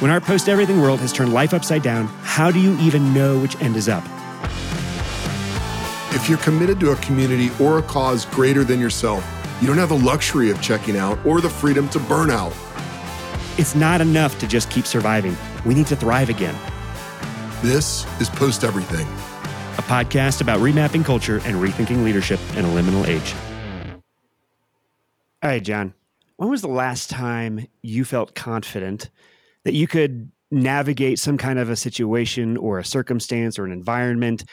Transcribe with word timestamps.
When 0.00 0.12
our 0.12 0.20
post 0.20 0.48
everything 0.48 0.80
world 0.80 1.00
has 1.00 1.12
turned 1.12 1.32
life 1.32 1.52
upside 1.52 1.82
down, 1.82 2.06
how 2.22 2.52
do 2.52 2.60
you 2.60 2.78
even 2.78 3.12
know 3.12 3.36
which 3.36 3.60
end 3.60 3.74
is 3.74 3.88
up? 3.88 4.04
If 6.14 6.28
you're 6.28 6.38
committed 6.38 6.78
to 6.78 6.92
a 6.92 6.96
community 6.98 7.50
or 7.60 7.78
a 7.78 7.82
cause 7.82 8.24
greater 8.26 8.62
than 8.62 8.78
yourself, 8.78 9.26
you 9.60 9.66
don't 9.66 9.76
have 9.76 9.88
the 9.88 9.98
luxury 9.98 10.52
of 10.52 10.62
checking 10.62 10.96
out 10.96 11.18
or 11.26 11.40
the 11.40 11.50
freedom 11.50 11.88
to 11.88 11.98
burn 11.98 12.30
out. 12.30 12.52
It's 13.58 13.74
not 13.74 14.00
enough 14.00 14.38
to 14.38 14.46
just 14.46 14.70
keep 14.70 14.86
surviving. 14.86 15.36
We 15.66 15.74
need 15.74 15.88
to 15.88 15.96
thrive 15.96 16.28
again. 16.28 16.54
This 17.60 18.06
is 18.20 18.30
Post 18.30 18.62
Everything, 18.62 19.08
a 19.78 19.82
podcast 19.82 20.40
about 20.40 20.60
remapping 20.60 21.04
culture 21.04 21.40
and 21.44 21.56
rethinking 21.56 22.04
leadership 22.04 22.38
in 22.54 22.64
a 22.64 22.68
liminal 22.68 23.04
age. 23.04 23.34
All 25.42 25.50
right, 25.50 25.62
John, 25.62 25.92
when 26.36 26.50
was 26.50 26.62
the 26.62 26.68
last 26.68 27.10
time 27.10 27.66
you 27.82 28.04
felt 28.04 28.36
confident 28.36 29.10
that 29.68 29.74
you 29.74 29.86
could 29.86 30.32
navigate 30.50 31.18
some 31.18 31.36
kind 31.36 31.58
of 31.58 31.68
a 31.68 31.76
situation 31.76 32.56
or 32.56 32.78
a 32.78 32.84
circumstance 32.86 33.58
or 33.58 33.66
an 33.66 33.72
environment? 33.72 34.44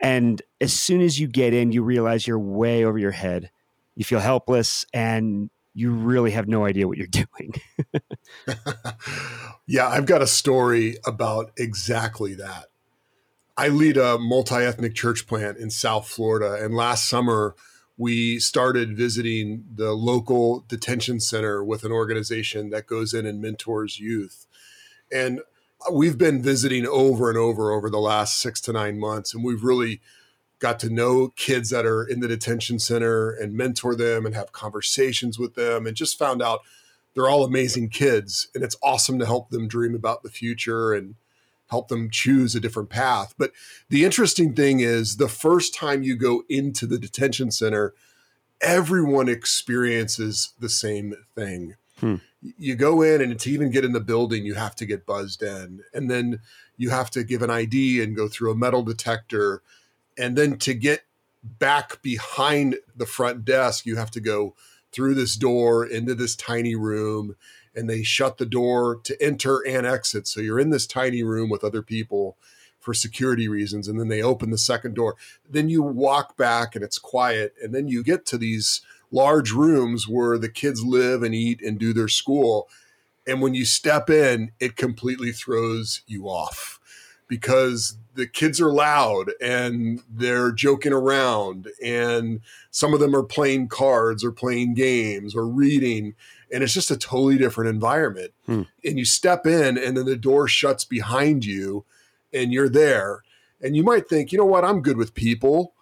And 0.00 0.40
as 0.60 0.72
soon 0.72 1.00
as 1.00 1.18
you 1.18 1.26
get 1.26 1.52
in, 1.52 1.72
you 1.72 1.82
realize 1.82 2.24
you're 2.24 2.38
way 2.38 2.84
over 2.84 2.96
your 2.96 3.10
head. 3.10 3.50
You 3.96 4.04
feel 4.04 4.20
helpless 4.20 4.86
and 4.94 5.50
you 5.74 5.90
really 5.90 6.30
have 6.30 6.46
no 6.46 6.66
idea 6.66 6.86
what 6.86 6.98
you're 6.98 7.08
doing. 7.10 7.54
yeah, 9.66 9.88
I've 9.88 10.06
got 10.06 10.22
a 10.22 10.26
story 10.28 10.98
about 11.04 11.50
exactly 11.56 12.34
that. 12.34 12.66
I 13.56 13.66
lead 13.70 13.96
a 13.96 14.18
multi 14.18 14.54
ethnic 14.54 14.94
church 14.94 15.26
plant 15.26 15.58
in 15.58 15.70
South 15.70 16.06
Florida. 16.08 16.64
And 16.64 16.76
last 16.76 17.08
summer, 17.08 17.56
we 18.00 18.38
started 18.38 18.96
visiting 18.96 19.62
the 19.74 19.92
local 19.92 20.64
detention 20.68 21.20
center 21.20 21.62
with 21.62 21.84
an 21.84 21.92
organization 21.92 22.70
that 22.70 22.86
goes 22.86 23.12
in 23.12 23.26
and 23.26 23.42
mentors 23.42 24.00
youth. 24.00 24.46
And 25.12 25.42
we've 25.92 26.16
been 26.16 26.40
visiting 26.40 26.86
over 26.86 27.28
and 27.28 27.36
over 27.36 27.70
over 27.70 27.90
the 27.90 27.98
last 27.98 28.40
six 28.40 28.58
to 28.62 28.72
nine 28.72 28.98
months. 28.98 29.34
And 29.34 29.44
we've 29.44 29.62
really 29.62 30.00
got 30.60 30.80
to 30.80 30.88
know 30.88 31.28
kids 31.36 31.68
that 31.68 31.84
are 31.84 32.02
in 32.02 32.20
the 32.20 32.28
detention 32.28 32.78
center 32.78 33.32
and 33.32 33.52
mentor 33.52 33.94
them 33.94 34.24
and 34.24 34.34
have 34.34 34.50
conversations 34.50 35.38
with 35.38 35.54
them 35.54 35.86
and 35.86 35.94
just 35.94 36.18
found 36.18 36.40
out 36.40 36.60
they're 37.12 37.28
all 37.28 37.44
amazing 37.44 37.90
kids 37.90 38.48
and 38.54 38.64
it's 38.64 38.76
awesome 38.82 39.18
to 39.18 39.26
help 39.26 39.50
them 39.50 39.68
dream 39.68 39.94
about 39.94 40.22
the 40.22 40.30
future 40.30 40.94
and 40.94 41.16
help 41.70 41.88
them 41.88 42.10
choose 42.10 42.54
a 42.54 42.60
different 42.60 42.90
path. 42.90 43.34
But 43.38 43.52
the 43.88 44.04
interesting 44.04 44.54
thing 44.54 44.80
is 44.80 45.16
the 45.16 45.28
first 45.28 45.74
time 45.74 46.02
you 46.02 46.16
go 46.16 46.42
into 46.48 46.86
the 46.86 46.98
detention 46.98 47.50
center 47.50 47.94
everyone 48.60 49.28
experiences 49.28 50.52
the 50.58 50.68
same 50.68 51.14
thing. 51.34 51.76
Hmm. 51.98 52.16
you 52.40 52.74
go 52.74 53.02
in 53.02 53.20
and 53.20 53.38
to 53.38 53.50
even 53.50 53.70
get 53.70 53.84
in 53.84 53.92
the 53.92 54.00
building 54.00 54.46
you 54.46 54.54
have 54.54 54.74
to 54.76 54.86
get 54.86 55.04
buzzed 55.04 55.42
in. 55.42 55.82
And 55.92 56.10
then 56.10 56.40
you 56.78 56.88
have 56.88 57.10
to 57.10 57.24
give 57.24 57.42
an 57.42 57.50
id 57.50 58.02
and 58.02 58.16
go 58.16 58.26
through 58.26 58.50
a 58.50 58.56
metal 58.56 58.82
detector. 58.82 59.62
And 60.16 60.36
then 60.36 60.56
to 60.60 60.72
get 60.72 61.02
back 61.42 62.00
behind 62.00 62.76
the 62.96 63.04
front 63.04 63.44
desk, 63.44 63.84
you 63.84 63.96
have 63.96 64.10
to 64.12 64.20
go 64.20 64.54
through 64.92 65.14
this 65.14 65.36
door 65.36 65.84
into 65.84 66.14
this 66.14 66.34
tiny 66.34 66.74
room 66.74 67.36
and 67.74 67.88
they 67.88 68.02
shut 68.02 68.38
the 68.38 68.46
door 68.46 69.00
to 69.04 69.22
enter 69.22 69.60
and 69.66 69.86
exit. 69.86 70.26
So 70.26 70.40
you're 70.40 70.60
in 70.60 70.70
this 70.70 70.86
tiny 70.86 71.22
room 71.22 71.50
with 71.50 71.64
other 71.64 71.82
people 71.82 72.36
for 72.78 72.94
security 72.94 73.48
reasons. 73.48 73.88
And 73.88 74.00
then 74.00 74.08
they 74.08 74.22
open 74.22 74.50
the 74.50 74.58
second 74.58 74.94
door. 74.94 75.16
Then 75.48 75.68
you 75.68 75.82
walk 75.82 76.36
back 76.36 76.74
and 76.74 76.84
it's 76.84 76.98
quiet. 76.98 77.54
And 77.62 77.74
then 77.74 77.88
you 77.88 78.02
get 78.02 78.26
to 78.26 78.38
these 78.38 78.80
large 79.10 79.52
rooms 79.52 80.08
where 80.08 80.38
the 80.38 80.48
kids 80.48 80.82
live 80.82 81.22
and 81.22 81.34
eat 81.34 81.60
and 81.62 81.78
do 81.78 81.92
their 81.92 82.08
school. 82.08 82.68
And 83.26 83.42
when 83.42 83.54
you 83.54 83.64
step 83.64 84.08
in, 84.08 84.52
it 84.58 84.76
completely 84.76 85.32
throws 85.32 86.02
you 86.06 86.24
off 86.26 86.80
because 87.30 87.96
the 88.14 88.26
kids 88.26 88.60
are 88.60 88.72
loud 88.72 89.30
and 89.40 90.02
they're 90.10 90.50
joking 90.50 90.92
around 90.92 91.68
and 91.82 92.40
some 92.72 92.92
of 92.92 92.98
them 93.00 93.14
are 93.14 93.22
playing 93.22 93.68
cards 93.68 94.22
or 94.22 94.32
playing 94.32 94.74
games 94.74 95.34
or 95.34 95.46
reading 95.46 96.14
and 96.52 96.64
it's 96.64 96.74
just 96.74 96.90
a 96.90 96.96
totally 96.98 97.38
different 97.38 97.70
environment. 97.70 98.32
Hmm. 98.44 98.62
and 98.84 98.98
you 98.98 99.04
step 99.04 99.46
in 99.46 99.78
and 99.78 99.96
then 99.96 100.04
the 100.04 100.16
door 100.16 100.48
shuts 100.48 100.84
behind 100.84 101.44
you 101.44 101.84
and 102.34 102.52
you're 102.52 102.68
there. 102.68 103.22
And 103.62 103.76
you 103.76 103.84
might 103.84 104.08
think 104.08 104.32
you 104.32 104.38
know 104.38 104.44
what? 104.44 104.64
I'm 104.64 104.82
good 104.82 104.96
with 104.96 105.14
people. 105.14 105.72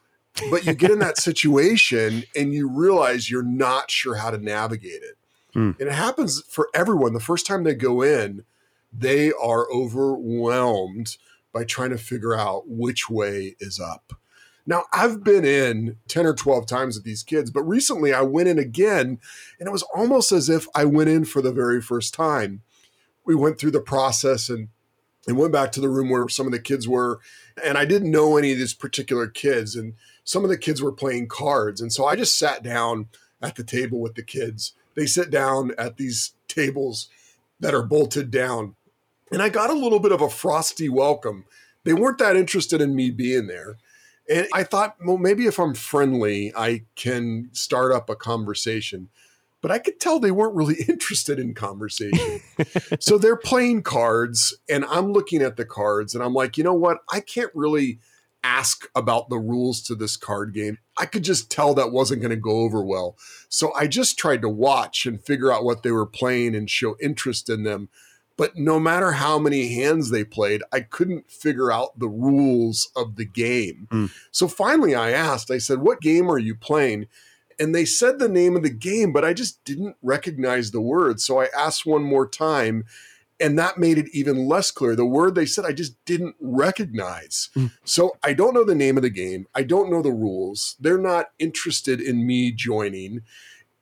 But 0.51 0.67
you 0.67 0.75
get 0.75 0.91
in 0.91 0.99
that 1.01 1.17
situation 1.29 2.25
and 2.37 2.53
you 2.53 2.69
realize 2.69 3.31
you're 3.31 3.43
not 3.43 3.91
sure 3.91 4.17
how 4.17 4.31
to 4.31 4.39
navigate 4.39 5.03
it. 5.03 5.17
Hmm. 5.55 5.71
and 5.81 5.89
it 5.89 5.93
happens 5.93 6.43
for 6.43 6.69
everyone. 6.75 7.15
The 7.15 7.21
first 7.21 7.47
time 7.47 7.65
they 7.65 7.75
go 7.75 8.03
in 8.03 8.45
they 8.93 9.33
are 9.33 9.71
overwhelmed 9.71 11.17
by 11.53 11.65
trying 11.65 11.91
to 11.91 11.99
figure 11.99 12.37
out 12.37 12.69
which 12.69 13.09
way 13.09 13.57
is 13.61 13.81
up. 13.81 14.13
Now, 14.67 14.85
I've 14.93 15.25
been 15.25 15.47
in 15.47 15.97
10 16.09 16.27
or 16.27 16.35
12 16.35 16.67
times 16.67 16.97
with 16.97 17.05
these 17.05 17.23
kids, 17.23 17.51
but 17.51 17.63
recently 17.63 18.13
I 18.13 18.21
went 18.21 18.49
in 18.49 18.59
again, 18.59 19.19
and 19.59 19.67
it 19.67 19.73
was 19.73 19.83
almost 19.95 20.31
as 20.31 20.51
if 20.51 20.67
I 20.75 20.85
went 20.85 21.09
in 21.09 21.25
for 21.25 21.41
the 21.41 21.53
very 21.53 21.81
first 21.81 22.13
time. 22.13 22.61
We 23.25 23.35
went 23.35 23.59
through 23.59 23.71
the 23.71 23.81
process 23.81 24.51
and, 24.51 24.69
and 25.27 25.39
went 25.39 25.55
back 25.55 25.73
to 25.73 25.81
the 25.81 25.89
room 25.89 26.11
where 26.11 26.29
some 26.29 26.45
of 26.45 26.53
the 26.53 26.59
kids 26.59 26.87
were, 26.87 27.19
and 27.65 27.79
I 27.79 27.87
didn't 27.87 28.11
know 28.11 28.37
any 28.37 28.53
of 28.53 28.59
these 28.59 28.75
particular 28.75 29.27
kids, 29.27 29.75
and 29.75 29.95
some 30.23 30.45
of 30.45 30.51
the 30.51 30.59
kids 30.59 30.83
were 30.83 30.93
playing 30.93 31.29
cards. 31.29 31.81
And 31.81 31.91
so 31.91 32.05
I 32.05 32.15
just 32.15 32.39
sat 32.39 32.63
down 32.63 33.09
at 33.41 33.57
the 33.57 33.65
table 33.65 34.01
with 34.01 34.17
the 34.17 34.23
kids. 34.23 34.75
They 34.95 35.07
sit 35.07 35.31
down 35.31 35.73
at 35.79 35.97
these 35.97 36.35
tables 36.47 37.09
that 37.59 37.75
are 37.75 37.83
bolted 37.83 38.31
down 38.31 38.75
and 39.33 39.43
I 39.43 39.49
got 39.49 39.71
a 39.71 39.75
little 39.75 40.01
bit 40.01 40.13
of 40.13 40.21
a 40.21 40.31
frosty 40.31 40.89
welcome. 40.89 41.45
They 41.85 41.95
weren't 41.95 42.19
that 42.19 42.37
interested 42.37 42.81
in 42.81 42.95
me 42.95 43.11
being 43.11 43.47
there. 43.47 43.77
And 44.29 44.47
I 44.53 44.63
thought, 44.63 44.97
well, 45.05 45.17
maybe 45.17 45.47
if 45.47 45.59
I'm 45.59 45.75
friendly, 45.75 46.53
I 46.55 46.83
can 46.97 47.49
start 47.53 47.93
up 47.93 48.11
a 48.11 48.17
conversation. 48.17 49.09
But 49.61 49.71
I 49.71 49.79
could 49.79 49.99
tell 49.99 50.21
they 50.21 50.31
weren't 50.31 50.55
really 50.55 50.83
interested 50.89 51.39
in 51.39 51.55
conversation. 51.55 52.41
so 53.01 53.19
they're 53.19 53.37
playing 53.37 53.83
cards, 53.83 54.57
and 54.69 54.85
I'm 54.85 55.13
looking 55.13 55.43
at 55.43 55.57
the 55.57 55.65
cards, 55.65 56.15
and 56.15 56.23
I'm 56.23 56.35
like, 56.35 56.59
you 56.59 56.65
know 56.65 56.75
what? 56.75 56.99
I 57.11 57.21
can't 57.21 57.51
really 57.55 58.01
ask 58.45 58.89
about 58.95 59.29
the 59.31 59.39
rules 59.39 59.83
to 59.83 59.95
this 59.95 60.17
card 60.17 60.55
game. 60.55 60.79
I 60.97 61.07
could 61.07 61.25
just 61.25 61.51
tell 61.51 61.75
that 61.75 61.91
wasn't 61.91 62.21
going 62.21 62.31
to 62.31 62.37
go 62.37 62.61
over 62.61 62.85
well. 62.85 63.17
So 63.49 63.75
I 63.75 63.89
just 63.89 64.19
tried 64.19 64.43
to 64.43 64.49
watch 64.49 65.07
and 65.07 65.21
figure 65.21 65.53
out 65.53 65.65
what 65.65 65.83
they 65.83 65.91
were 65.91 66.07
playing 66.07 66.55
and 66.55 66.71
show 66.71 66.97
interest 67.01 67.49
in 67.49 67.65
them 67.65 67.89
but 68.39 68.57
no 68.57 68.79
matter 68.79 69.13
how 69.13 69.39
many 69.39 69.75
hands 69.75 70.11
they 70.11 70.25
played, 70.25 70.63
I 70.73 70.81
couldn't 70.81 71.31
figure 71.31 71.73
out 71.73 71.99
the 71.99 72.09
rules 72.09 72.89
of 72.97 73.17
the 73.17 73.27
game. 73.27 73.89
Mm. 73.91 74.11
So 74.31 74.47
finally, 74.47 74.95
I 74.95 75.11
asked, 75.11 75.51
I 75.51 75.59
said, 75.59 75.81
What 75.81 76.01
game 76.01 76.31
are 76.31 76.39
you 76.39 76.55
playing? 76.55 77.09
And 77.59 77.75
they 77.75 77.85
said 77.85 78.21
the 78.21 78.29
name 78.29 78.55
of 78.57 78.63
the 78.63 78.71
game, 78.71 79.13
but 79.13 79.25
I 79.25 79.35
just 79.35 79.63
didn't 79.65 79.97
recognize 80.01 80.71
the 80.71 80.81
word. 80.81 81.21
So 81.21 81.41
I 81.41 81.49
asked 81.59 81.85
one 81.85 82.05
more 82.05 82.29
time, 82.29 82.85
and 83.41 83.59
that 83.59 83.79
made 83.79 83.99
it 83.99 84.07
even 84.13 84.47
less 84.47 84.71
clear. 84.71 84.95
The 84.95 85.05
word 85.05 85.35
they 85.35 85.45
said 85.45 85.65
I 85.65 85.73
just 85.73 86.03
didn't 86.05 86.37
recognize. 86.41 87.51
Mm. 87.57 87.73
So 87.85 88.13
I 88.23 88.35
don't 88.35 88.55
know 88.55 88.65
the 88.65 88.77
name 88.77 88.97
of 88.97 89.03
the 89.03 89.11
game. 89.11 89.47
I 89.53 89.65
don't 89.65 89.91
know 89.91 90.01
the 90.01 90.13
rules. 90.13 90.77
They're 90.79 90.97
not 90.97 91.31
interested 91.41 92.01
in 92.01 92.25
me 92.25 92.53
joining. 92.53 93.23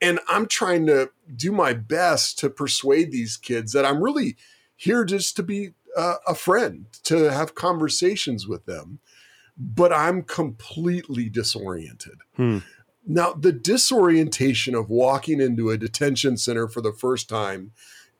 And 0.01 0.19
I'm 0.27 0.47
trying 0.47 0.85
to 0.87 1.09
do 1.35 1.51
my 1.51 1.73
best 1.73 2.37
to 2.39 2.49
persuade 2.49 3.11
these 3.11 3.37
kids 3.37 3.73
that 3.73 3.85
I'm 3.85 4.03
really 4.03 4.37
here 4.75 5.03
just 5.03 5.35
to 5.37 5.43
be 5.43 5.71
uh, 5.95 6.15
a 6.27 6.35
friend, 6.35 6.85
to 7.03 7.31
have 7.31 7.55
conversations 7.55 8.47
with 8.47 8.65
them. 8.65 8.99
But 9.57 9.91
I'm 9.91 10.21
completely 10.21 11.29
disoriented. 11.29 12.19
Hmm. 12.35 12.59
Now, 13.07 13.33
the 13.33 13.53
disorientation 13.53 14.75
of 14.75 14.89
walking 14.89 15.41
into 15.41 15.69
a 15.69 15.77
detention 15.77 16.37
center 16.37 16.67
for 16.67 16.81
the 16.81 16.91
first 16.91 17.29
time 17.29 17.71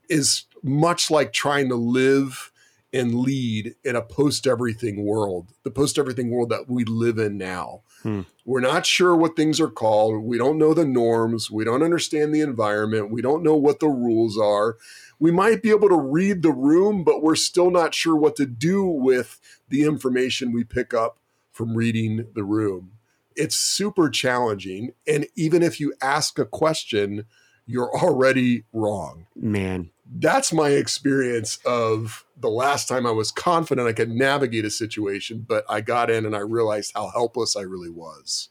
is 0.10 0.46
much 0.64 1.12
like 1.12 1.34
trying 1.34 1.70
to 1.70 1.76
live 1.76 2.52
and 2.94 3.16
lead 3.16 3.76
in 3.84 3.96
a 3.96 4.02
post 4.02 4.48
everything 4.48 5.06
world, 5.06 5.52
the 5.64 5.72
post 5.72 5.98
everything 5.98 6.30
world 6.30 6.50
that 6.50 6.70
we 6.70 6.86
live 6.86 7.18
in 7.18 7.38
now. 7.38 7.82
Hmm. 8.04 8.22
We're 8.46 8.62
not 8.62 8.86
sure 8.86 9.16
what 9.16 9.36
things 9.36 9.60
are 9.60 9.70
called. 9.70 10.24
We 10.24 10.38
don't 10.38 10.58
know 10.58 10.74
the 10.74 10.86
norms. 10.86 11.52
We 11.52 11.66
don't 11.66 11.84
understand 11.84 12.34
the 12.34 12.42
environment. 12.42 13.12
We 13.12 13.22
don't 13.22 13.44
know 13.44 13.56
what 13.56 13.80
the 13.80 13.90
rules 13.90 14.38
are. 14.38 14.78
We 15.20 15.32
might 15.32 15.62
be 15.62 15.72
able 15.72 15.90
to 15.90 16.00
read 16.00 16.44
the 16.44 16.52
room, 16.52 17.04
but 17.04 17.22
we're 17.22 17.36
still 17.36 17.72
not 17.72 17.94
sure 17.94 18.16
what 18.16 18.36
to 18.38 18.46
do 18.46 18.86
with 18.86 19.40
the 19.68 19.84
information 19.84 20.54
we 20.54 20.64
pick 20.64 20.94
up 20.94 21.20
from 21.52 21.76
reading 21.76 22.28
the 22.36 22.44
room. 22.44 22.92
It's 23.36 23.56
super 23.56 24.10
challenging. 24.10 24.94
And 25.06 25.28
even 25.36 25.62
if 25.62 25.80
you 25.80 25.94
ask 26.02 26.40
a 26.40 26.46
question, 26.46 27.26
you're 27.66 27.92
already 27.98 28.64
wrong. 28.72 29.28
Man, 29.36 29.92
that's 30.10 30.54
my 30.54 30.70
experience 30.70 31.60
of 31.66 32.24
the 32.40 32.50
last 32.50 32.88
time 32.88 33.06
I 33.06 33.12
was 33.12 33.32
confident 33.32 33.88
I 33.88 33.94
could 33.94 34.12
navigate 34.12 34.66
a 34.66 34.70
situation, 34.70 35.46
but 35.48 35.66
I 35.68 35.82
got 35.82 36.10
in 36.10 36.26
and 36.26 36.36
I 36.36 36.40
realized 36.40 36.92
how 36.94 37.10
helpless 37.10 37.56
I 37.56 37.62
really 37.62 37.90
was. 37.90 38.50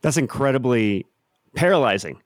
That's 0.00 0.16
incredibly 0.16 1.06
paralyzing, 1.54 2.22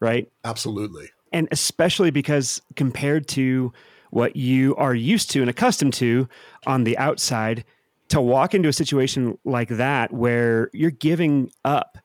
right? 0.00 0.30
Absolutely. 0.44 1.10
And 1.32 1.48
especially 1.50 2.10
because 2.10 2.60
compared 2.76 3.26
to 3.28 3.72
what 4.10 4.36
you 4.36 4.76
are 4.76 4.94
used 4.94 5.30
to 5.32 5.40
and 5.40 5.50
accustomed 5.50 5.94
to 5.94 6.28
on 6.66 6.84
the 6.84 6.96
outside 6.98 7.64
to 8.08 8.20
walk 8.20 8.54
into 8.54 8.68
a 8.68 8.72
situation 8.72 9.38
like 9.44 9.68
that 9.70 10.12
where 10.12 10.70
you're 10.72 10.90
giving 10.90 11.50
up 11.64 11.98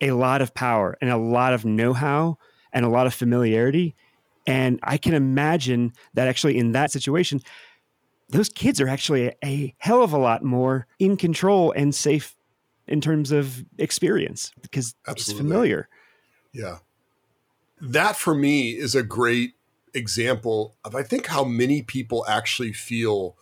a 0.00 0.12
lot 0.12 0.40
of 0.40 0.54
power 0.54 0.96
and 1.00 1.10
a 1.10 1.16
lot 1.16 1.52
of 1.52 1.64
know-how 1.64 2.38
and 2.72 2.84
a 2.84 2.88
lot 2.88 3.06
of 3.08 3.14
familiarity 3.14 3.96
and 4.46 4.78
i 4.84 4.96
can 4.96 5.14
imagine 5.14 5.92
that 6.14 6.28
actually 6.28 6.56
in 6.56 6.72
that 6.72 6.92
situation 6.92 7.40
those 8.30 8.48
kids 8.48 8.80
are 8.80 8.88
actually 8.88 9.32
a, 9.44 9.74
hell 9.78 10.02
of 10.02 10.12
a 10.12 10.18
lot 10.18 10.42
more 10.42 10.86
in 10.98 11.16
control 11.16 11.72
and 11.72 11.94
safe 11.94 12.36
in 12.86 13.00
terms 13.00 13.30
of 13.32 13.64
experience 13.78 14.52
because 14.62 14.94
Absolutely. 15.06 15.32
it's 15.32 15.38
familiar 15.38 15.88
yeah 16.52 16.78
that 17.80 18.16
for 18.16 18.34
me 18.34 18.70
is 18.70 18.94
a 18.94 19.02
great 19.02 19.54
example 19.94 20.76
of 20.84 20.94
I 20.94 21.02
think 21.02 21.26
how 21.26 21.44
many 21.44 21.82
people 21.82 22.24
actually 22.28 22.72
feel 22.72 23.36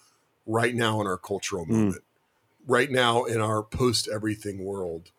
right 0.47 0.75
now 0.75 1.01
in 1.01 1.07
our 1.07 1.19
cultural 1.19 1.65
hmm. 1.65 1.73
moment, 1.73 2.03
mm. 2.03 2.67
right 2.67 2.91
now 2.91 3.25
in 3.25 3.41
our 3.41 3.63
post 3.63 4.09
everything 4.13 4.65
world. 4.65 5.11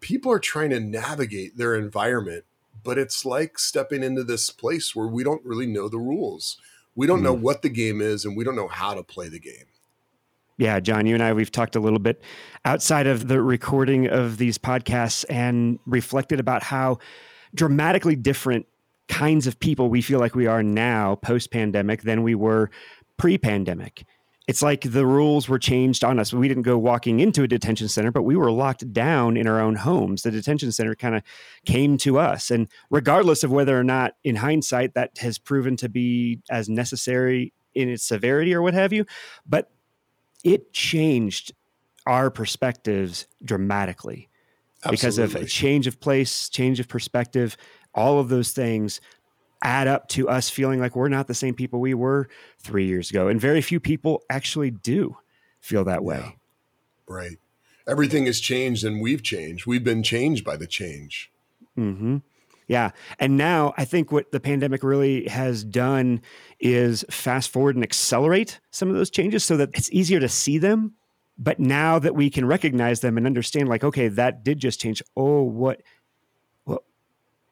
People 0.00 0.30
are 0.32 0.38
trying 0.38 0.70
to 0.70 0.80
navigate 0.80 1.56
their 1.56 1.74
environment, 1.74 2.44
but 2.82 2.98
it's 2.98 3.24
like 3.24 3.58
stepping 3.58 4.02
into 4.02 4.22
this 4.22 4.50
place 4.50 4.94
where 4.94 5.06
we 5.06 5.24
don't 5.24 5.44
really 5.44 5.66
know 5.66 5.88
the 5.88 5.98
rules. 5.98 6.58
We 6.94 7.06
don't 7.06 7.20
mm. 7.20 7.24
know 7.24 7.36
hmm. 7.36 7.42
what 7.42 7.62
the 7.62 7.68
game 7.68 8.00
is 8.00 8.24
and 8.24 8.36
we 8.36 8.44
don't 8.44 8.56
know 8.56 8.68
how 8.68 8.94
to 8.94 9.02
play 9.02 9.28
the 9.28 9.40
game. 9.40 9.66
Yeah, 10.56 10.78
John, 10.78 11.04
you 11.06 11.14
and 11.14 11.22
I, 11.22 11.32
we've 11.32 11.50
talked 11.50 11.74
a 11.74 11.80
little 11.80 11.98
bit 11.98 12.22
outside 12.64 13.08
of 13.08 13.26
the 13.26 13.42
recording 13.42 14.06
of 14.06 14.38
these 14.38 14.56
podcasts 14.56 15.24
and 15.28 15.80
reflected 15.84 16.38
about 16.38 16.62
how 16.62 16.98
dramatically 17.54 18.14
different 18.14 18.66
kinds 19.08 19.46
of 19.46 19.58
people 19.58 19.88
we 19.88 20.00
feel 20.00 20.20
like 20.20 20.36
we 20.36 20.46
are 20.46 20.62
now 20.62 21.16
post 21.16 21.50
pandemic 21.50 22.02
than 22.02 22.22
we 22.22 22.36
were 22.36 22.70
pre 23.16 23.36
pandemic. 23.36 24.04
It's 24.46 24.60
like 24.60 24.82
the 24.82 25.06
rules 25.06 25.48
were 25.48 25.58
changed 25.58 26.04
on 26.04 26.18
us. 26.18 26.32
We 26.32 26.48
didn't 26.48 26.64
go 26.64 26.76
walking 26.76 27.20
into 27.20 27.42
a 27.42 27.48
detention 27.48 27.88
center, 27.88 28.10
but 28.10 28.24
we 28.24 28.36
were 28.36 28.50
locked 28.50 28.92
down 28.92 29.38
in 29.38 29.46
our 29.46 29.58
own 29.58 29.74
homes. 29.74 30.22
The 30.22 30.30
detention 30.30 30.70
center 30.70 30.94
kind 30.94 31.14
of 31.14 31.22
came 31.64 31.96
to 31.98 32.18
us. 32.18 32.50
And 32.50 32.68
regardless 32.90 33.42
of 33.42 33.50
whether 33.50 33.78
or 33.78 33.84
not, 33.84 34.16
in 34.22 34.36
hindsight, 34.36 34.94
that 34.94 35.16
has 35.18 35.38
proven 35.38 35.76
to 35.76 35.88
be 35.88 36.40
as 36.50 36.68
necessary 36.68 37.54
in 37.74 37.88
its 37.88 38.04
severity 38.04 38.54
or 38.54 38.60
what 38.60 38.74
have 38.74 38.92
you, 38.92 39.06
but 39.46 39.70
it 40.44 40.72
changed 40.74 41.54
our 42.06 42.30
perspectives 42.30 43.26
dramatically 43.42 44.28
Absolutely. 44.84 44.96
because 44.96 45.18
of 45.18 45.34
a 45.36 45.46
change 45.46 45.86
of 45.86 46.00
place, 46.00 46.50
change 46.50 46.80
of 46.80 46.88
perspective, 46.88 47.56
all 47.94 48.18
of 48.18 48.28
those 48.28 48.52
things 48.52 49.00
add 49.64 49.88
up 49.88 50.08
to 50.10 50.28
us 50.28 50.50
feeling 50.50 50.78
like 50.78 50.94
we're 50.94 51.08
not 51.08 51.26
the 51.26 51.34
same 51.34 51.54
people 51.54 51.80
we 51.80 51.94
were 51.94 52.28
three 52.58 52.86
years 52.86 53.10
ago. 53.10 53.28
And 53.28 53.40
very 53.40 53.60
few 53.60 53.80
people 53.80 54.22
actually 54.30 54.70
do 54.70 55.16
feel 55.60 55.84
that 55.84 56.04
way. 56.04 56.20
Yeah. 56.20 56.30
Right. 57.08 57.38
Everything 57.88 58.26
has 58.26 58.40
changed 58.40 58.84
and 58.84 59.00
we've 59.00 59.22
changed. 59.22 59.66
We've 59.66 59.84
been 59.84 60.02
changed 60.02 60.44
by 60.44 60.56
the 60.56 60.66
change. 60.66 61.30
Mm-hmm. 61.78 62.18
Yeah. 62.66 62.90
And 63.18 63.36
now 63.36 63.74
I 63.76 63.84
think 63.84 64.10
what 64.10 64.32
the 64.32 64.40
pandemic 64.40 64.82
really 64.82 65.26
has 65.28 65.64
done 65.64 66.22
is 66.60 67.04
fast 67.10 67.50
forward 67.50 67.74
and 67.74 67.84
accelerate 67.84 68.60
some 68.70 68.88
of 68.88 68.94
those 68.94 69.10
changes 69.10 69.44
so 69.44 69.56
that 69.58 69.70
it's 69.74 69.90
easier 69.92 70.20
to 70.20 70.28
see 70.28 70.58
them. 70.58 70.94
But 71.36 71.58
now 71.58 71.98
that 71.98 72.14
we 72.14 72.30
can 72.30 72.46
recognize 72.46 73.00
them 73.00 73.18
and 73.18 73.26
understand, 73.26 73.68
like, 73.68 73.82
okay, 73.82 74.08
that 74.08 74.44
did 74.44 74.60
just 74.60 74.80
change. 74.80 75.02
Oh, 75.16 75.42
what 75.42 75.82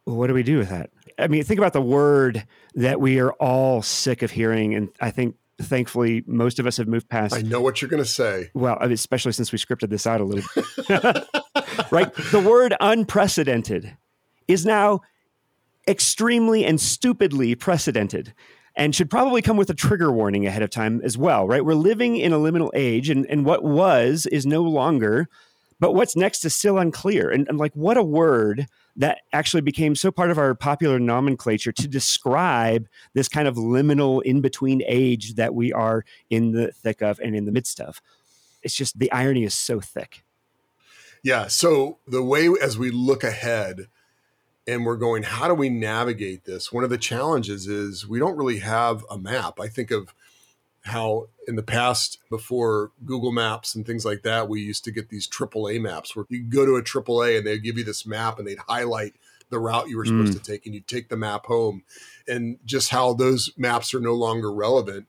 what 0.05 0.27
do 0.27 0.35
we 0.35 0.43
do 0.43 0.59
with 0.59 0.71
that? 0.71 0.91
I 1.19 1.29
mean, 1.29 1.45
think 1.45 1.59
about 1.59 1.73
the 1.73 1.83
word 1.83 2.47
that 2.75 3.01
we 3.01 3.21
are 3.21 3.33
all 3.35 3.83
sick 3.83 4.23
of 4.23 4.31
hearing. 4.31 4.75
And 4.75 4.89
I 5.01 5.11
think 5.11 5.37
thankfully 5.61 6.25
most 6.27 6.59
of 6.59 6.67
us 6.67 6.77
have 6.79 6.89
moved 6.89 7.09
past. 7.09 7.35
I 7.35 7.43
know 7.43 7.61
what 7.61 7.81
you're 7.81 7.89
going 7.89 8.03
to 8.03 8.09
say. 8.09 8.51
Well, 8.55 8.79
especially 8.81 9.33
since 9.33 9.53
we 9.53 9.59
scripted 9.59 9.91
this 9.91 10.07
out 10.07 10.21
a 10.21 10.25
little 10.25 10.49
bit. 10.55 10.65
right? 11.91 12.13
The 12.31 12.45
word 12.45 12.75
unprecedented 12.81 13.97
is 14.49 14.67
now 14.67 15.01
extremely 15.87 16.65
and 16.65 16.81
stupidly 16.81 17.55
precedented 17.55 18.35
and 18.75 18.95
should 18.95 19.11
probably 19.11 19.43
come 19.43 19.57
with 19.57 19.69
a 19.71 19.75
trigger 19.75 20.11
warning 20.11 20.47
ahead 20.47 20.63
of 20.63 20.71
time 20.71 21.01
as 21.05 21.19
well, 21.19 21.47
right? 21.47 21.65
We're 21.65 21.75
living 21.75 22.17
in 22.17 22.33
a 22.33 22.39
liminal 22.39 22.71
age 22.75 23.11
and, 23.11 23.27
and 23.27 23.45
what 23.45 23.63
was 23.63 24.27
is 24.27 24.47
no 24.47 24.63
longer, 24.63 25.29
but 25.79 25.93
what's 25.93 26.17
next 26.17 26.45
is 26.45 26.55
still 26.55 26.79
unclear. 26.79 27.29
And, 27.29 27.47
and 27.49 27.59
like, 27.59 27.75
what 27.75 27.97
a 27.97 28.03
word 28.03 28.67
that 28.97 29.23
actually 29.33 29.63
became 29.63 29.95
so 29.95 30.11
part 30.11 30.31
of 30.31 30.39
our 30.39 30.55
popular 30.55 30.99
nomenclature 30.99 31.73
to 31.73 31.89
describe 31.89 32.89
this 33.15 33.29
kind 33.29 33.49
of 33.49 33.57
liminal 33.57 34.23
in 34.23 34.41
between 34.41 34.83
age 34.87 35.35
that 35.35 35.55
we 35.55 35.73
are 35.73 36.05
in 36.31 36.53
the 36.53 36.73
thick 36.73 37.01
of 37.03 37.19
and 37.21 37.35
in 37.35 37.47
the 37.47 37.53
midst 37.53 37.81
of. 37.81 38.03
It's 38.63 38.75
just 38.75 38.99
the 38.99 39.11
irony 39.11 39.45
is 39.45 39.55
so 39.55 39.81
thick. 39.81 40.25
Yeah. 41.23 41.47
So 41.47 41.99
the 42.07 42.23
way 42.23 42.49
as 42.61 42.79
we 42.79 42.91
look 42.91 43.25
ahead 43.25 43.87
and 44.67 44.85
we're 44.85 44.97
going, 44.97 45.23
how 45.23 45.49
do 45.49 45.55
we 45.55 45.69
navigate 45.69 46.45
this? 46.45 46.73
One 46.73 46.85
of 46.85 46.91
the 46.91 46.99
challenges 46.99 47.67
is 47.67 48.07
we 48.07 48.19
don't 48.19 48.37
really 48.37 48.59
have 48.59 49.05
a 49.11 49.19
map. 49.19 49.59
I 49.59 49.69
think 49.69 49.91
of 49.91 50.15
how 50.83 51.29
in 51.47 51.57
the 51.57 51.63
past 51.63 52.19
before 52.29 52.91
Google 53.05 53.33
Maps 53.33 53.75
and 53.75 53.87
things 53.87 54.05
like 54.05 54.23
that, 54.23 54.49
we 54.49 54.61
used 54.61 54.85
to 54.85 54.91
get 54.91 55.09
these 55.09 55.29
AAA 55.29 55.81
maps 55.81 56.15
where 56.15 56.27
you 56.29 56.43
go 56.43 56.67
to 56.67 56.77
a 56.77 56.83
AAA 56.83 57.39
and 57.39 57.47
they'd 57.47 57.63
give 57.63 57.79
you 57.79 57.85
this 57.85 58.07
map 58.07 58.39
and 58.39 58.47
they'd 58.47 58.59
highlight 58.59 59.15
the 59.51 59.59
route 59.59 59.89
you 59.89 59.97
were 59.97 60.05
supposed 60.05 60.33
mm. 60.33 60.43
to 60.43 60.51
take 60.51 60.67
and 60.67 60.75
you'd 60.75 60.89
take 60.89 61.09
the 61.09 61.17
map 61.17 61.47
home 61.47 61.83
and 62.27 62.59
just 62.65 62.89
how 62.89 63.13
those 63.13 63.51
maps 63.57 63.95
are 63.95 64.01
no 64.01 64.15
longer 64.15 64.53
relevant 64.53 65.07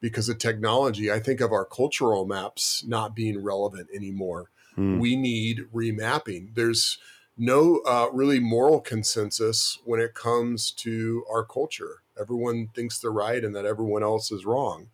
because 0.00 0.28
of 0.28 0.38
technology. 0.38 1.10
I 1.10 1.18
think 1.18 1.40
of 1.40 1.52
our 1.52 1.64
cultural 1.64 2.26
maps 2.26 2.84
not 2.86 3.16
being 3.16 3.42
relevant 3.42 3.88
anymore. 3.94 4.50
Mm. 4.76 5.00
We 5.00 5.16
need 5.16 5.66
remapping. 5.74 6.54
There's 6.54 6.98
no 7.38 7.80
uh, 7.86 8.08
really 8.12 8.38
moral 8.38 8.80
consensus 8.80 9.78
when 9.84 10.00
it 10.00 10.14
comes 10.14 10.70
to 10.72 11.24
our 11.30 11.44
culture. 11.44 12.02
Everyone 12.20 12.68
thinks 12.74 12.98
they're 12.98 13.10
right 13.10 13.42
and 13.42 13.56
that 13.56 13.66
everyone 13.66 14.02
else 14.02 14.30
is 14.30 14.44
wrong 14.44 14.88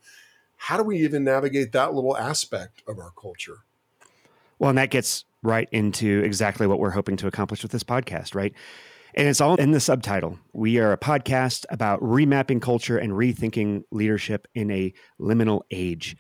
how 0.63 0.77
do 0.77 0.85
we 0.85 0.99
even 0.99 1.25
navigate 1.25 1.73
that 1.73 1.93
little 1.93 2.17
aspect 2.17 2.85
of 2.87 2.97
our 2.97 3.11
culture? 3.21 3.65
Well, 4.61 4.69
and 4.69 4.79
that 4.79 4.91
gets 4.91 5.25
right 5.43 5.69
into 5.73 6.23
exactly 6.23 6.69
what 6.69 6.79
we're 6.79 6.91
hoping 6.91 7.17
to 7.17 7.27
accomplish 7.27 7.65
with 7.65 7.73
this 7.73 7.83
podcast, 7.83 8.37
right? 8.37 8.55
And 9.15 9.27
it's 9.27 9.41
all 9.41 9.57
in 9.57 9.73
the 9.73 9.81
subtitle. 9.81 10.39
We 10.53 10.79
are 10.79 10.93
a 10.93 10.97
podcast 10.97 11.65
about 11.69 12.01
remapping 12.01 12.63
culture 12.63 12.97
and 12.97 13.13
rethinking 13.13 13.83
leadership 13.91 14.47
in 14.55 14.71
a 14.71 14.95
liminal 15.21 15.63
age. 15.73 16.17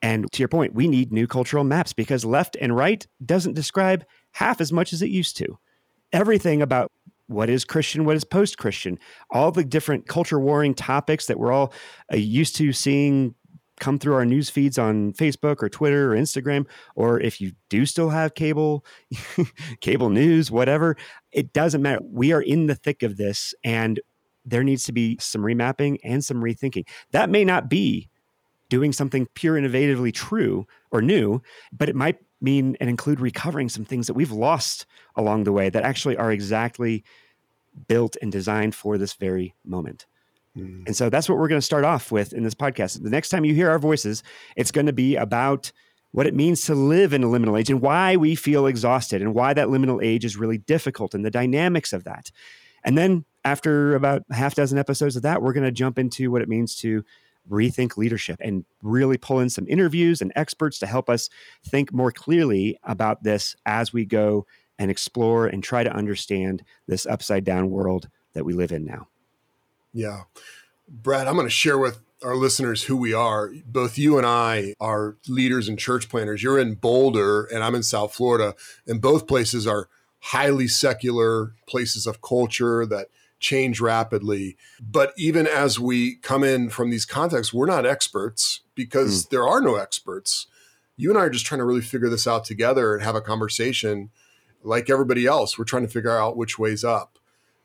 And 0.00 0.32
to 0.32 0.38
your 0.38 0.48
point, 0.48 0.72
we 0.74 0.88
need 0.88 1.12
new 1.12 1.26
cultural 1.26 1.62
maps 1.62 1.92
because 1.92 2.24
left 2.24 2.56
and 2.58 2.74
right 2.74 3.06
doesn't 3.22 3.52
describe 3.52 4.06
half 4.32 4.62
as 4.62 4.72
much 4.72 4.94
as 4.94 5.02
it 5.02 5.10
used 5.10 5.36
to. 5.36 5.58
Everything 6.10 6.62
about 6.62 6.90
what 7.26 7.50
is 7.50 7.66
Christian, 7.66 8.06
what 8.06 8.16
is 8.16 8.24
post 8.24 8.56
Christian, 8.56 8.98
all 9.30 9.50
the 9.50 9.62
different 9.62 10.06
culture 10.06 10.40
warring 10.40 10.74
topics 10.74 11.26
that 11.26 11.38
we're 11.38 11.52
all 11.52 11.74
uh, 12.10 12.16
used 12.16 12.56
to 12.56 12.72
seeing 12.72 13.34
come 13.80 13.98
through 13.98 14.14
our 14.14 14.24
news 14.24 14.50
feeds 14.50 14.78
on 14.78 15.12
Facebook 15.12 15.62
or 15.62 15.68
Twitter 15.68 16.12
or 16.12 16.16
Instagram, 16.16 16.66
or 16.94 17.20
if 17.20 17.40
you 17.40 17.52
do 17.68 17.86
still 17.86 18.10
have 18.10 18.34
cable, 18.34 18.84
cable 19.80 20.10
news, 20.10 20.50
whatever, 20.50 20.96
it 21.32 21.52
doesn't 21.52 21.82
matter. 21.82 22.00
We 22.04 22.32
are 22.32 22.42
in 22.42 22.66
the 22.66 22.74
thick 22.74 23.02
of 23.02 23.16
this 23.16 23.54
and 23.64 24.00
there 24.44 24.62
needs 24.62 24.84
to 24.84 24.92
be 24.92 25.16
some 25.20 25.42
remapping 25.42 25.98
and 26.04 26.24
some 26.24 26.42
rethinking. 26.42 26.86
That 27.12 27.30
may 27.30 27.44
not 27.44 27.68
be 27.68 28.08
doing 28.68 28.92
something 28.92 29.26
pure 29.34 29.58
innovatively 29.58 30.12
true 30.12 30.66
or 30.90 31.00
new, 31.00 31.40
but 31.72 31.88
it 31.88 31.96
might 31.96 32.18
mean 32.40 32.76
and 32.80 32.90
include 32.90 33.20
recovering 33.20 33.68
some 33.68 33.84
things 33.84 34.06
that 34.06 34.14
we've 34.14 34.32
lost 34.32 34.86
along 35.16 35.44
the 35.44 35.52
way 35.52 35.70
that 35.70 35.82
actually 35.82 36.16
are 36.16 36.30
exactly 36.30 37.04
built 37.88 38.16
and 38.22 38.30
designed 38.30 38.74
for 38.74 38.98
this 38.98 39.14
very 39.14 39.54
moment. 39.64 40.06
Mm. 40.56 40.86
And 40.86 40.96
so 40.96 41.10
that's 41.10 41.28
what 41.28 41.38
we're 41.38 41.48
going 41.48 41.60
to 41.60 41.66
start 41.66 41.84
off 41.84 42.12
with 42.12 42.32
in 42.32 42.42
this 42.42 42.54
podcast. 42.54 43.02
The 43.02 43.10
next 43.10 43.30
time 43.30 43.44
you 43.44 43.54
hear 43.54 43.70
our 43.70 43.78
voices, 43.78 44.22
it's 44.56 44.70
going 44.70 44.86
to 44.86 44.92
be 44.92 45.16
about 45.16 45.72
what 46.12 46.26
it 46.26 46.34
means 46.34 46.62
to 46.62 46.74
live 46.74 47.12
in 47.12 47.24
a 47.24 47.26
liminal 47.26 47.58
age 47.58 47.70
and 47.70 47.80
why 47.80 48.16
we 48.16 48.36
feel 48.36 48.66
exhausted 48.66 49.20
and 49.20 49.34
why 49.34 49.52
that 49.52 49.68
liminal 49.68 50.02
age 50.02 50.24
is 50.24 50.36
really 50.36 50.58
difficult 50.58 51.12
and 51.12 51.24
the 51.24 51.30
dynamics 51.30 51.92
of 51.92 52.04
that. 52.04 52.30
And 52.84 52.96
then 52.96 53.24
after 53.44 53.96
about 53.96 54.22
half 54.30 54.54
dozen 54.54 54.78
episodes 54.78 55.16
of 55.16 55.22
that, 55.22 55.42
we're 55.42 55.52
going 55.52 55.64
to 55.64 55.72
jump 55.72 55.98
into 55.98 56.30
what 56.30 56.40
it 56.40 56.48
means 56.48 56.76
to 56.76 57.04
rethink 57.50 57.96
leadership 57.96 58.38
and 58.40 58.64
really 58.82 59.18
pull 59.18 59.40
in 59.40 59.50
some 59.50 59.66
interviews 59.68 60.22
and 60.22 60.32
experts 60.36 60.78
to 60.78 60.86
help 60.86 61.10
us 61.10 61.28
think 61.64 61.92
more 61.92 62.12
clearly 62.12 62.78
about 62.84 63.22
this 63.22 63.56
as 63.66 63.92
we 63.92 64.04
go 64.04 64.46
and 64.78 64.90
explore 64.90 65.46
and 65.46 65.62
try 65.62 65.82
to 65.82 65.92
understand 65.92 66.62
this 66.86 67.06
upside 67.06 67.44
down 67.44 67.70
world 67.70 68.08
that 68.34 68.44
we 68.44 68.52
live 68.52 68.72
in 68.72 68.84
now. 68.84 69.08
Yeah. 69.94 70.24
Brad, 70.88 71.26
I'm 71.26 71.34
going 71.34 71.46
to 71.46 71.50
share 71.50 71.78
with 71.78 72.00
our 72.22 72.36
listeners 72.36 72.84
who 72.84 72.96
we 72.96 73.14
are. 73.14 73.50
Both 73.66 73.96
you 73.96 74.18
and 74.18 74.26
I 74.26 74.74
are 74.80 75.16
leaders 75.28 75.68
and 75.68 75.78
church 75.78 76.08
planters. 76.08 76.42
You're 76.42 76.58
in 76.58 76.74
Boulder 76.74 77.44
and 77.44 77.62
I'm 77.62 77.74
in 77.74 77.82
South 77.82 78.14
Florida, 78.14 78.54
and 78.86 79.00
both 79.00 79.26
places 79.26 79.66
are 79.66 79.88
highly 80.18 80.66
secular 80.66 81.54
places 81.68 82.06
of 82.06 82.22
culture 82.22 82.86
that 82.86 83.08
change 83.40 83.80
rapidly. 83.80 84.56
But 84.80 85.12
even 85.16 85.46
as 85.46 85.78
we 85.78 86.16
come 86.16 86.42
in 86.42 86.70
from 86.70 86.90
these 86.90 87.04
contexts, 87.04 87.52
we're 87.52 87.66
not 87.66 87.86
experts 87.86 88.60
because 88.74 89.26
mm. 89.26 89.28
there 89.30 89.46
are 89.46 89.60
no 89.60 89.76
experts. 89.76 90.46
You 90.96 91.10
and 91.10 91.18
I 91.18 91.22
are 91.22 91.30
just 91.30 91.44
trying 91.44 91.58
to 91.58 91.64
really 91.64 91.82
figure 91.82 92.08
this 92.08 92.26
out 92.26 92.44
together 92.44 92.94
and 92.94 93.02
have 93.02 93.14
a 93.14 93.20
conversation 93.20 94.10
like 94.62 94.88
everybody 94.88 95.26
else. 95.26 95.58
We're 95.58 95.64
trying 95.64 95.82
to 95.82 95.92
figure 95.92 96.16
out 96.16 96.36
which 96.36 96.58
way's 96.58 96.84
up. 96.84 97.18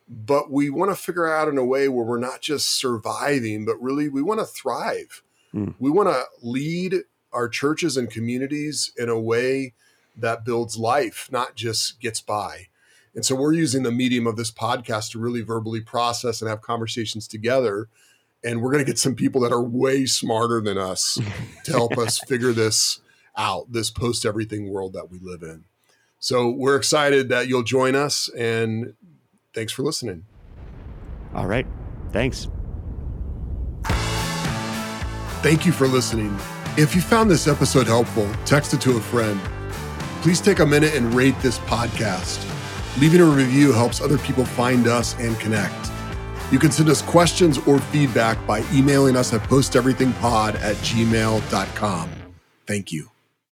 But 0.10 0.51
we 0.51 0.70
want 0.70 0.92
to 0.92 0.96
figure 0.96 1.32
out 1.32 1.48
in 1.48 1.58
a 1.58 1.66
way 1.66 1.88
where 1.88 2.06
we're 2.06 2.20
not 2.20 2.42
just 2.42 2.75
surviving, 2.75 3.66
but 3.66 3.82
really 3.82 4.10
we 4.10 4.24
want 4.24 4.39
to 4.39 4.46
thrive. 4.46 5.22
Mm. 5.54 5.75
We 5.80 5.92
want 5.92 6.10
to 6.10 6.24
lead 6.42 6.96
our 7.32 7.48
churches 7.48 7.96
and 7.96 8.10
communities 8.10 8.92
in 8.98 9.10
a 9.10 9.20
way 9.20 9.74
that 10.18 10.44
builds 10.44 10.78
life, 10.78 11.30
not 11.32 11.56
just 11.56 12.00
gets 12.00 12.22
by. 12.22 12.68
And 13.16 13.25
so 13.25 13.36
we're 13.36 13.54
using 13.54 13.84
the 13.84 13.92
medium 13.92 14.28
of 14.28 14.36
this 14.36 14.51
podcast 14.51 15.12
to 15.12 15.20
really 15.20 15.42
verbally 15.42 15.82
process 15.82 16.42
and 16.42 16.50
have 16.50 16.62
conversations 16.62 17.28
together. 17.28 17.88
And 18.44 18.62
we're 18.62 18.72
going 18.72 18.84
to 18.84 18.89
get 18.89 19.00
some 19.00 19.16
people 19.16 19.42
that 19.42 19.51
are 19.51 19.62
way 19.62 20.06
smarter 20.06 20.62
than 20.62 20.78
us 20.78 21.20
to 21.66 21.72
help 21.72 21.98
us 21.98 22.20
figure 22.20 22.54
this 22.54 23.01
out, 23.38 23.72
this 23.72 23.89
post 23.89 24.25
everything 24.25 24.70
world 24.70 24.94
that 24.94 25.10
we 25.10 25.20
live 25.20 25.44
in. 25.44 25.66
So 26.20 26.50
we're 26.50 26.75
excited 26.75 27.30
that 27.30 27.48
you'll 27.48 27.63
join 27.63 27.96
us 27.96 28.30
and 28.38 28.94
thanks 29.53 29.72
for 29.74 29.84
listening. 29.84 30.25
All 31.34 31.48
right. 31.48 31.68
Thanks. 32.12 32.48
Thank 35.41 35.65
you 35.65 35.72
for 35.72 35.88
listening. 35.88 36.36
If 36.77 36.96
you 36.96 37.01
found 37.01 37.29
this 37.29 37.48
episode 37.48 37.88
helpful, 37.88 38.29
text 38.46 38.74
it 38.74 38.82
to 38.82 38.98
a 38.98 39.00
friend. 39.00 39.39
Please 40.22 40.41
take 40.41 40.60
a 40.60 40.65
minute 40.65 40.96
and 40.96 41.13
rate 41.13 41.36
this 41.41 41.60
podcast. 41.60 42.46
Leaving 43.00 43.22
a 43.22 43.25
review 43.25 43.72
helps 43.72 44.01
other 44.01 44.18
people 44.18 44.44
find 44.44 44.88
us 44.88 45.18
and 45.20 45.39
connect. 45.39 45.91
You 46.51 46.60
can 46.60 46.72
send 46.72 46.89
us 46.89 47.01
questions 47.01 47.58
or 47.68 47.79
feedback 47.79 48.46
by 48.46 48.63
emailing 48.74 49.15
us 49.15 49.34
at 49.34 49.41
posteverythingpod 49.41 50.56
at 50.56 50.75
gmail.com. 50.77 52.10
Thank 52.65 52.91
you. 52.91 53.10